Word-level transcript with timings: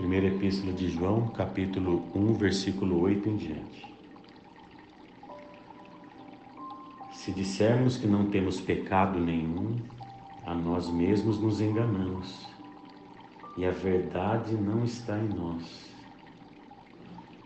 Primeira 0.00 0.28
Epístola 0.28 0.72
de 0.72 0.88
João, 0.88 1.28
capítulo 1.28 2.02
1, 2.14 2.32
versículo 2.32 3.02
8 3.02 3.28
em 3.28 3.36
diante. 3.36 3.94
Se 7.12 7.30
dissermos 7.32 7.98
que 7.98 8.06
não 8.06 8.30
temos 8.30 8.58
pecado 8.62 9.20
nenhum, 9.20 9.76
a 10.46 10.54
nós 10.54 10.88
mesmos 10.88 11.38
nos 11.38 11.60
enganamos 11.60 12.48
e 13.58 13.66
a 13.66 13.70
verdade 13.70 14.54
não 14.54 14.84
está 14.84 15.18
em 15.18 15.28
nós. 15.28 15.90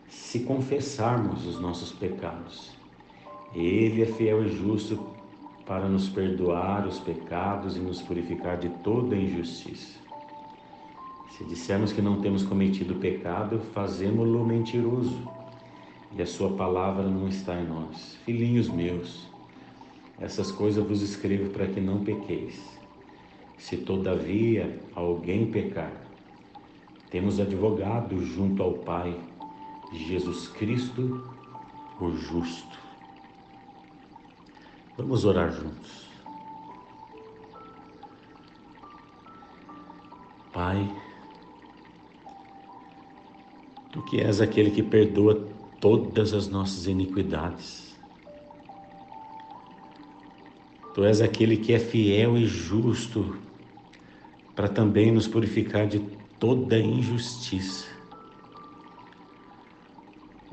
Se 0.08 0.44
confessarmos 0.44 1.44
os 1.44 1.60
nossos 1.60 1.90
pecados, 1.90 2.70
Ele 3.52 4.00
é 4.00 4.06
fiel 4.06 4.46
e 4.46 4.48
justo 4.50 5.04
para 5.66 5.88
nos 5.88 6.08
perdoar 6.08 6.86
os 6.86 7.00
pecados 7.00 7.76
e 7.76 7.80
nos 7.80 8.00
purificar 8.00 8.56
de 8.56 8.68
toda 8.68 9.16
injustiça. 9.16 10.03
Se 11.36 11.42
dissermos 11.42 11.92
que 11.92 12.00
não 12.00 12.20
temos 12.20 12.44
cometido 12.44 12.94
pecado, 12.94 13.58
fazemos-lo 13.72 14.46
mentiroso 14.46 15.28
e 16.16 16.22
a 16.22 16.26
Sua 16.26 16.50
palavra 16.50 17.08
não 17.08 17.26
está 17.26 17.60
em 17.60 17.66
nós. 17.66 18.16
Filhinhos 18.24 18.68
meus, 18.68 19.26
essas 20.20 20.52
coisas 20.52 20.86
vos 20.86 21.02
escrevo 21.02 21.50
para 21.50 21.66
que 21.66 21.80
não 21.80 22.04
pequeis. 22.04 22.62
Se 23.58 23.78
todavia 23.78 24.80
alguém 24.94 25.50
pecar, 25.50 25.92
temos 27.10 27.40
advogado 27.40 28.24
junto 28.24 28.62
ao 28.62 28.74
Pai, 28.74 29.20
Jesus 29.92 30.46
Cristo, 30.46 31.28
o 32.00 32.12
justo. 32.12 32.78
Vamos 34.96 35.24
orar 35.24 35.50
juntos. 35.50 36.08
Pai, 40.52 40.88
Tu 44.04 44.10
que 44.10 44.20
és 44.20 44.40
aquele 44.40 44.70
que 44.70 44.82
perdoa 44.82 45.34
todas 45.80 46.34
as 46.34 46.48
nossas 46.48 46.86
iniquidades. 46.86 47.94
Tu 50.94 51.04
és 51.04 51.20
aquele 51.20 51.56
que 51.56 51.72
é 51.72 51.78
fiel 51.78 52.36
e 52.36 52.46
justo 52.46 53.36
para 54.54 54.68
também 54.68 55.10
nos 55.10 55.26
purificar 55.26 55.86
de 55.86 56.00
toda 56.38 56.78
injustiça. 56.78 57.88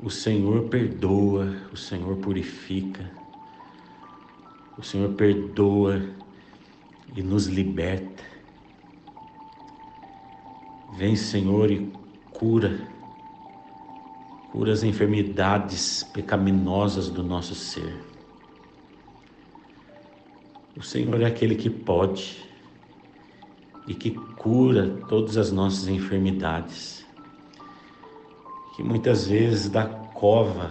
O 0.02 0.10
Senhor 0.10 0.68
perdoa, 0.68 1.54
o 1.72 1.76
Senhor 1.76 2.16
purifica, 2.16 3.08
o 4.76 4.82
Senhor 4.82 5.10
perdoa 5.10 6.02
e 7.14 7.22
nos 7.22 7.46
liberta. 7.46 8.24
Vem, 10.96 11.14
Senhor, 11.14 11.70
e 11.70 11.92
cura 12.32 12.90
cura 14.52 14.70
as 14.70 14.82
enfermidades 14.82 16.04
pecaminosas 16.12 17.08
do 17.08 17.22
nosso 17.22 17.54
ser. 17.54 17.98
O 20.76 20.82
Senhor 20.82 21.22
é 21.22 21.24
aquele 21.24 21.54
que 21.54 21.70
pode 21.70 22.46
e 23.88 23.94
que 23.94 24.10
cura 24.10 24.90
todas 25.08 25.38
as 25.38 25.50
nossas 25.50 25.88
enfermidades, 25.88 27.02
que 28.76 28.82
muitas 28.82 29.26
vezes 29.26 29.70
da 29.70 29.86
cova 29.86 30.70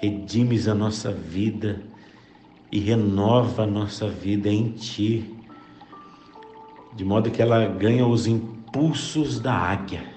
redimes 0.00 0.66
a 0.66 0.74
nossa 0.74 1.12
vida 1.12 1.82
e 2.72 2.80
renova 2.80 3.64
a 3.64 3.66
nossa 3.66 4.08
vida 4.08 4.48
em 4.48 4.70
Ti, 4.70 5.30
de 6.94 7.04
modo 7.04 7.30
que 7.30 7.42
ela 7.42 7.66
ganha 7.66 8.06
os 8.06 8.26
impulsos 8.26 9.38
da 9.38 9.52
águia 9.52 10.15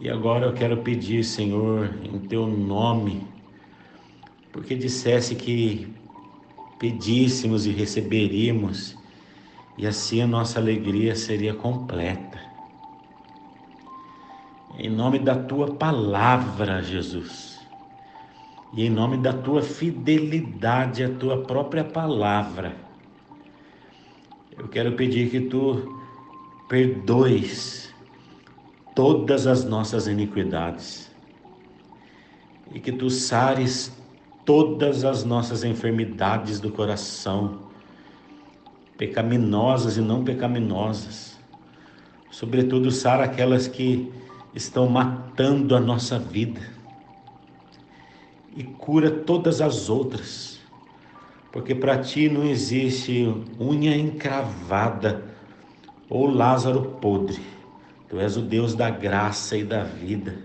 e 0.00 0.08
agora 0.08 0.46
eu 0.46 0.54
quero 0.54 0.78
pedir, 0.78 1.22
Senhor, 1.22 1.94
em 2.02 2.18
teu 2.20 2.46
nome, 2.46 3.22
porque 4.50 4.74
dissesse 4.74 5.34
que 5.34 5.86
pedíssemos 6.78 7.66
e 7.66 7.70
receberíamos, 7.70 8.96
e 9.76 9.86
assim 9.86 10.22
a 10.22 10.26
nossa 10.26 10.58
alegria 10.58 11.14
seria 11.14 11.52
completa. 11.52 12.40
Em 14.78 14.88
nome 14.88 15.18
da 15.18 15.36
tua 15.36 15.74
palavra, 15.74 16.82
Jesus, 16.82 17.60
e 18.72 18.86
em 18.86 18.90
nome 18.90 19.18
da 19.18 19.34
tua 19.34 19.60
fidelidade 19.60 21.04
à 21.04 21.10
tua 21.10 21.42
própria 21.42 21.84
palavra, 21.84 22.74
eu 24.56 24.66
quero 24.66 24.92
pedir 24.92 25.28
que 25.28 25.40
tu 25.40 25.94
perdoes 26.70 27.89
todas 28.94 29.46
as 29.46 29.64
nossas 29.64 30.06
iniquidades. 30.06 31.10
E 32.72 32.78
que 32.78 32.92
tu 32.92 33.10
sares 33.10 33.92
todas 34.44 35.04
as 35.04 35.24
nossas 35.24 35.64
enfermidades 35.64 36.60
do 36.60 36.70
coração, 36.70 37.60
pecaminosas 38.96 39.96
e 39.96 40.00
não 40.00 40.24
pecaminosas, 40.24 41.38
sobretudo 42.30 42.90
sara 42.90 43.24
aquelas 43.24 43.66
que 43.66 44.12
estão 44.54 44.88
matando 44.88 45.74
a 45.74 45.80
nossa 45.80 46.18
vida. 46.18 46.60
E 48.56 48.64
cura 48.64 49.10
todas 49.10 49.60
as 49.60 49.88
outras, 49.88 50.60
porque 51.52 51.74
para 51.74 51.98
ti 51.98 52.28
não 52.28 52.44
existe 52.44 53.32
unha 53.60 53.96
encravada 53.96 55.24
ou 56.08 56.26
Lázaro 56.26 56.98
podre 57.00 57.59
Tu 58.10 58.18
és 58.18 58.36
o 58.36 58.42
Deus 58.42 58.74
da 58.74 58.90
graça 58.90 59.56
e 59.56 59.62
da 59.62 59.84
vida. 59.84 60.36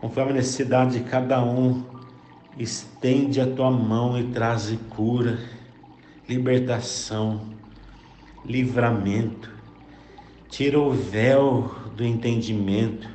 Conforme 0.00 0.30
a 0.30 0.34
necessidade 0.34 0.96
de 0.96 1.10
cada 1.10 1.42
um, 1.42 1.82
estende 2.56 3.40
a 3.40 3.46
tua 3.46 3.68
mão 3.68 4.16
e 4.16 4.28
traze 4.28 4.76
cura, 4.90 5.40
libertação, 6.28 7.40
livramento. 8.44 9.50
Tira 10.48 10.78
o 10.78 10.92
véu 10.92 11.74
do 11.96 12.04
entendimento 12.04 13.10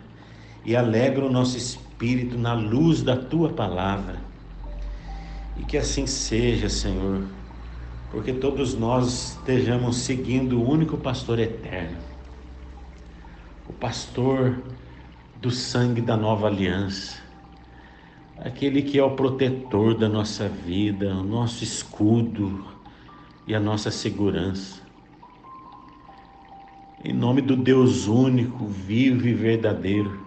e 0.65 0.75
alegra 0.75 1.25
o 1.25 1.31
nosso 1.31 1.55
espírito 1.55 2.37
na 2.37 2.53
luz 2.53 3.01
da 3.01 3.15
tua 3.15 3.53
palavra. 3.53 4.19
E 5.55 5.63
que 5.63 5.77
assim 5.77 6.05
seja, 6.05 6.67
Senhor 6.67 7.23
porque 8.13 8.31
todos 8.31 8.75
nós 8.75 9.31
estejamos 9.31 9.97
seguindo 9.97 10.61
o 10.61 10.69
único 10.69 10.95
pastor 10.95 11.39
eterno, 11.39 11.97
o 13.67 13.73
pastor 13.73 14.61
do 15.41 15.49
sangue 15.49 15.99
da 15.99 16.15
nova 16.15 16.45
aliança, 16.45 17.19
aquele 18.37 18.83
que 18.83 18.99
é 18.99 19.03
o 19.03 19.15
protetor 19.15 19.97
da 19.97 20.07
nossa 20.07 20.47
vida, 20.47 21.11
o 21.15 21.23
nosso 21.23 21.63
escudo 21.63 22.63
e 23.47 23.55
a 23.55 23.59
nossa 23.59 23.89
segurança. 23.89 24.83
Em 27.03 27.13
nome 27.13 27.41
do 27.41 27.55
Deus 27.55 28.05
único, 28.05 28.67
vivo 28.67 29.27
e 29.27 29.33
verdadeiro, 29.33 30.23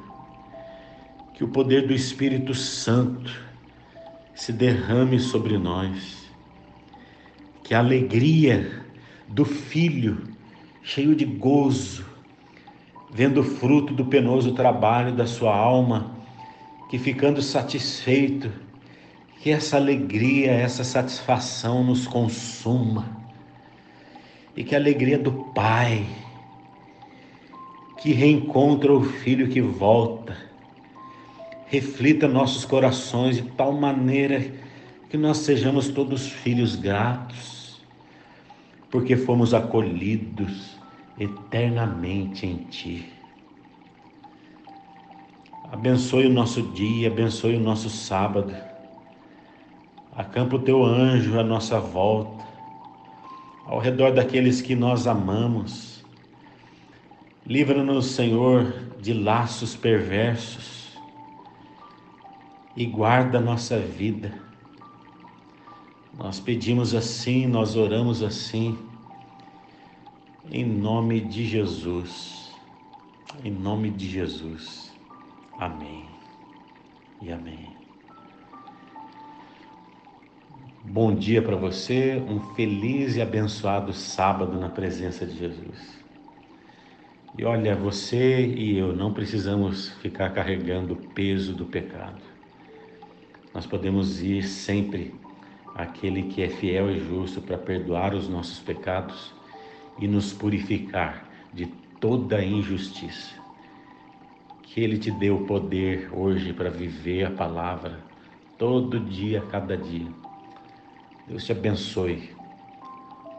que 1.32 1.44
o 1.44 1.48
poder 1.48 1.86
do 1.86 1.94
Espírito 1.94 2.52
Santo 2.52 3.30
se 4.34 4.52
derrame 4.52 5.20
sobre 5.20 5.56
nós 5.56 6.25
que 7.66 7.74
a 7.74 7.80
alegria 7.80 8.84
do 9.26 9.44
filho, 9.44 10.22
cheio 10.84 11.16
de 11.16 11.24
gozo, 11.24 12.06
vendo 13.12 13.40
o 13.40 13.42
fruto 13.42 13.92
do 13.92 14.04
penoso 14.04 14.54
trabalho 14.54 15.12
da 15.12 15.26
sua 15.26 15.52
alma, 15.52 16.14
que 16.88 16.96
ficando 16.96 17.42
satisfeito, 17.42 18.52
que 19.40 19.50
essa 19.50 19.76
alegria, 19.76 20.52
essa 20.52 20.84
satisfação 20.84 21.82
nos 21.82 22.06
consuma, 22.06 23.04
e 24.56 24.62
que 24.62 24.76
a 24.76 24.78
alegria 24.78 25.18
do 25.18 25.32
Pai, 25.32 26.06
que 27.98 28.12
reencontra 28.12 28.92
o 28.92 29.02
filho 29.02 29.48
que 29.48 29.60
volta, 29.60 30.36
reflita 31.66 32.28
nossos 32.28 32.64
corações 32.64 33.34
de 33.34 33.42
tal 33.42 33.72
maneira 33.72 34.65
que 35.08 35.16
nós 35.16 35.38
sejamos 35.38 35.88
todos 35.88 36.28
filhos 36.28 36.74
gratos 36.74 37.80
porque 38.90 39.16
fomos 39.16 39.52
acolhidos 39.52 40.76
eternamente 41.18 42.46
em 42.46 42.56
Ti. 42.64 43.12
Abençoe 45.70 46.26
o 46.26 46.32
nosso 46.32 46.62
dia, 46.72 47.08
abençoe 47.08 47.56
o 47.56 47.60
nosso 47.60 47.90
sábado. 47.90 48.54
Acampa 50.14 50.56
o 50.56 50.62
teu 50.62 50.84
anjo 50.84 51.38
à 51.38 51.42
nossa 51.42 51.78
volta, 51.78 52.44
ao 53.66 53.78
redor 53.78 54.12
daqueles 54.12 54.62
que 54.62 54.74
nós 54.74 55.06
amamos. 55.06 56.04
Livra-nos, 57.44 58.06
Senhor, 58.06 58.72
de 59.00 59.12
laços 59.12 59.76
perversos 59.76 60.96
e 62.76 62.86
guarda 62.86 63.38
a 63.38 63.42
nossa 63.42 63.78
vida 63.78 64.46
nós 66.18 66.40
pedimos 66.40 66.94
assim, 66.94 67.46
nós 67.46 67.76
oramos 67.76 68.22
assim, 68.22 68.78
em 70.50 70.64
nome 70.64 71.20
de 71.20 71.44
Jesus. 71.44 72.50
Em 73.44 73.50
nome 73.50 73.90
de 73.90 74.08
Jesus. 74.08 74.92
Amém. 75.58 76.06
E 77.20 77.30
amém. 77.30 77.76
Bom 80.84 81.14
dia 81.14 81.42
para 81.42 81.56
você, 81.56 82.16
um 82.28 82.40
feliz 82.54 83.16
e 83.16 83.20
abençoado 83.20 83.92
sábado 83.92 84.58
na 84.58 84.70
presença 84.70 85.26
de 85.26 85.36
Jesus. 85.36 86.02
E 87.36 87.44
olha, 87.44 87.76
você 87.76 88.46
e 88.46 88.78
eu 88.78 88.96
não 88.96 89.12
precisamos 89.12 89.90
ficar 90.00 90.30
carregando 90.30 90.94
o 90.94 90.96
peso 90.96 91.52
do 91.52 91.66
pecado. 91.66 92.22
Nós 93.52 93.66
podemos 93.66 94.22
ir 94.22 94.42
sempre 94.44 95.14
àquele 95.76 96.24
que 96.24 96.42
é 96.42 96.48
fiel 96.48 96.90
e 96.90 96.98
justo 96.98 97.40
para 97.40 97.58
perdoar 97.58 98.14
os 98.14 98.28
nossos 98.28 98.58
pecados 98.58 99.34
e 99.98 100.08
nos 100.08 100.32
purificar 100.32 101.28
de 101.52 101.66
toda 102.00 102.42
injustiça. 102.42 103.34
Que 104.62 104.80
Ele 104.80 104.98
te 104.98 105.10
dê 105.10 105.30
o 105.30 105.44
poder 105.44 106.08
hoje 106.12 106.52
para 106.52 106.70
viver 106.70 107.26
a 107.26 107.30
palavra 107.30 108.02
todo 108.58 108.98
dia, 108.98 109.42
cada 109.50 109.76
dia. 109.76 110.08
Deus 111.28 111.44
te 111.44 111.52
abençoe. 111.52 112.30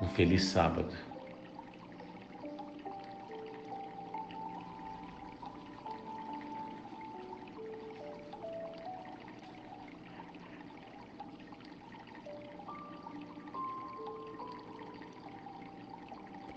Um 0.02 0.08
feliz 0.10 0.44
sábado. 0.44 1.07